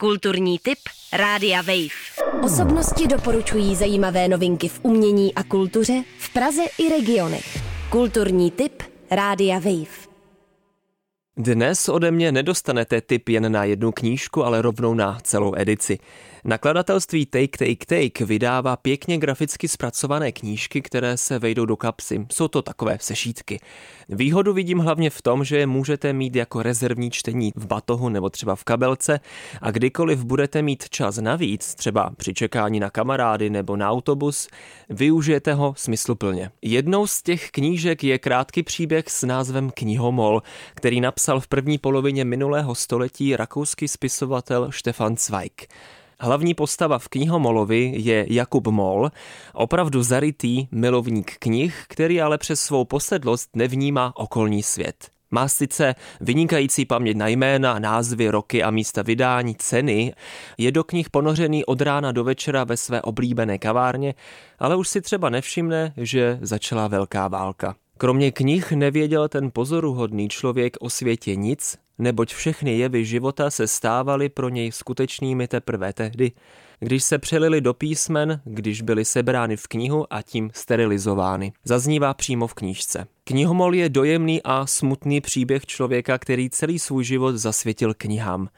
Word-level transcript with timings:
Kulturní 0.00 0.58
tip 0.58 0.78
Rádia 1.12 1.62
Wave. 1.62 2.42
Osobnosti 2.42 3.06
doporučují 3.06 3.76
zajímavé 3.76 4.28
novinky 4.28 4.68
v 4.68 4.80
umění 4.82 5.34
a 5.34 5.42
kultuře 5.42 6.04
v 6.18 6.32
Praze 6.32 6.62
i 6.78 6.88
regionech. 6.88 7.58
Kulturní 7.90 8.50
tip 8.50 8.82
Rádia 9.10 9.58
Wave. 9.58 10.08
Dnes 11.36 11.88
ode 11.88 12.10
mě 12.10 12.32
nedostanete 12.32 13.00
tip 13.00 13.28
jen 13.28 13.52
na 13.52 13.64
jednu 13.64 13.92
knížku, 13.92 14.44
ale 14.44 14.62
rovnou 14.62 14.94
na 14.94 15.18
celou 15.22 15.54
edici. 15.56 15.98
Nakladatelství 16.44 17.26
Take 17.26 17.58
Take 17.58 17.86
Take 17.86 18.24
vydává 18.24 18.76
pěkně 18.76 19.18
graficky 19.18 19.68
zpracované 19.68 20.32
knížky, 20.32 20.82
které 20.82 21.16
se 21.16 21.38
vejdou 21.38 21.66
do 21.66 21.76
kapsy. 21.76 22.26
Jsou 22.32 22.48
to 22.48 22.62
takové 22.62 22.98
sešítky. 23.00 23.60
Výhodu 24.08 24.52
vidím 24.52 24.78
hlavně 24.78 25.10
v 25.10 25.22
tom, 25.22 25.44
že 25.44 25.58
je 25.58 25.66
můžete 25.66 26.12
mít 26.12 26.36
jako 26.36 26.62
rezervní 26.62 27.10
čtení 27.10 27.52
v 27.56 27.66
batohu 27.66 28.08
nebo 28.08 28.30
třeba 28.30 28.56
v 28.56 28.64
kabelce 28.64 29.20
a 29.62 29.70
kdykoliv 29.70 30.24
budete 30.24 30.62
mít 30.62 30.88
čas 30.88 31.18
navíc, 31.18 31.74
třeba 31.74 32.10
při 32.16 32.34
čekání 32.34 32.80
na 32.80 32.90
kamarády 32.90 33.50
nebo 33.50 33.76
na 33.76 33.90
autobus, 33.90 34.48
využijete 34.88 35.54
ho 35.54 35.74
smysluplně. 35.76 36.50
Jednou 36.62 37.06
z 37.06 37.22
těch 37.22 37.50
knížek 37.50 38.04
je 38.04 38.18
krátký 38.18 38.62
příběh 38.62 39.04
s 39.08 39.22
názvem 39.22 39.70
Knihomol, 39.70 40.42
který 40.74 41.00
napsal 41.00 41.40
v 41.40 41.48
první 41.48 41.78
polovině 41.78 42.24
minulého 42.24 42.74
století 42.74 43.36
rakouský 43.36 43.88
spisovatel 43.88 44.70
Stefan 44.72 45.16
Zweig. 45.16 45.66
Hlavní 46.20 46.54
postava 46.54 46.98
v 46.98 47.08
knihomolovi 47.08 47.92
je 47.96 48.26
Jakub 48.30 48.66
Mol, 48.66 49.10
opravdu 49.54 50.02
zarytý 50.02 50.66
milovník 50.72 51.32
knih, 51.38 51.84
který 51.88 52.20
ale 52.20 52.38
přes 52.38 52.60
svou 52.60 52.84
posedlost 52.84 53.56
nevnímá 53.56 54.12
okolní 54.16 54.62
svět. 54.62 55.10
Má 55.30 55.48
sice 55.48 55.94
vynikající 56.20 56.84
paměť 56.84 57.16
na 57.16 57.28
jména, 57.28 57.78
názvy, 57.78 58.28
roky 58.28 58.62
a 58.62 58.70
místa 58.70 59.02
vydání, 59.02 59.54
ceny, 59.54 60.14
je 60.58 60.72
do 60.72 60.84
knih 60.84 61.10
ponořený 61.10 61.64
od 61.64 61.80
rána 61.80 62.12
do 62.12 62.24
večera 62.24 62.64
ve 62.64 62.76
své 62.76 63.02
oblíbené 63.02 63.58
kavárně, 63.58 64.14
ale 64.58 64.76
už 64.76 64.88
si 64.88 65.00
třeba 65.00 65.30
nevšimne, 65.30 65.92
že 65.96 66.38
začala 66.42 66.88
velká 66.88 67.28
válka. 67.28 67.74
Kromě 67.98 68.32
knih 68.32 68.72
nevěděl 68.72 69.28
ten 69.28 69.50
pozoruhodný 69.50 70.28
člověk 70.28 70.76
o 70.80 70.90
světě 70.90 71.36
nic, 71.36 71.78
neboť 71.98 72.34
všechny 72.34 72.78
jevy 72.78 73.04
života 73.04 73.50
se 73.50 73.66
stávaly 73.66 74.28
pro 74.28 74.48
něj 74.48 74.72
skutečnými 74.72 75.48
teprve 75.48 75.92
tehdy, 75.92 76.32
když 76.80 77.04
se 77.04 77.18
přelili 77.18 77.60
do 77.60 77.74
písmen, 77.74 78.40
když 78.44 78.82
byly 78.82 79.04
sebrány 79.04 79.56
v 79.56 79.66
knihu 79.66 80.12
a 80.12 80.22
tím 80.22 80.50
sterilizovány. 80.54 81.52
Zaznívá 81.64 82.14
přímo 82.14 82.46
v 82.46 82.54
knížce. 82.54 83.06
Knihomol 83.24 83.74
je 83.74 83.88
dojemný 83.88 84.42
a 84.44 84.66
smutný 84.66 85.20
příběh 85.20 85.66
člověka, 85.66 86.18
který 86.18 86.50
celý 86.50 86.78
svůj 86.78 87.04
život 87.04 87.36
zasvětil 87.36 87.94
knihám. 87.94 88.48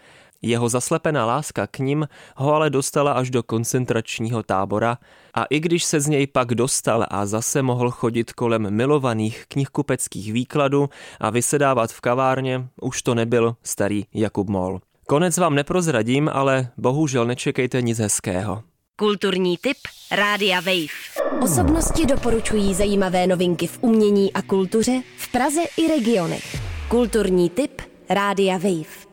Jeho 0.43 0.69
zaslepená 0.69 1.27
láska 1.27 1.67
k 1.67 1.79
ním 1.79 2.09
ho 2.37 2.55
ale 2.55 2.71
dostala 2.71 3.13
až 3.13 3.31
do 3.31 3.43
koncentračního 3.43 4.43
tábora 4.43 4.99
a 5.35 5.45
i 5.45 5.61
když 5.61 5.85
se 5.85 6.01
z 6.01 6.07
něj 6.07 6.27
pak 6.27 6.55
dostal 6.55 7.07
a 7.11 7.27
zase 7.27 7.63
mohl 7.63 7.91
chodit 7.91 8.33
kolem 8.33 8.71
milovaných 8.71 9.45
knihkupeckých 9.49 10.33
výkladů 10.33 10.89
a 11.21 11.31
vysedávat 11.31 11.91
v 11.93 12.01
kavárně, 12.01 12.67
už 12.81 13.03
to 13.03 13.15
nebyl 13.15 13.57
starý 13.63 14.07
Jakub 14.15 14.49
Mol. 14.49 14.81
Konec 15.07 15.39
vám 15.39 15.55
neprozradím, 15.55 16.31
ale 16.33 16.69
bohužel 16.77 17.27
nečekejte 17.27 17.83
nic 17.83 17.99
hezkého. 17.99 18.63
Kulturní 18.97 19.57
tip 19.57 19.77
Rádia 20.11 20.61
Wave. 20.61 21.41
Osobnosti 21.43 22.07
doporučují 22.07 22.75
zajímavé 22.75 23.27
novinky 23.27 23.67
v 23.67 23.79
umění 23.81 24.33
a 24.33 24.43
kultuře 24.43 25.03
v 25.17 25.33
Praze 25.33 25.61
i 25.77 25.89
regionech. 25.89 26.61
Kulturní 26.89 27.51
tip 27.51 27.83
Rádia 28.11 28.59
Wave. 28.59 29.10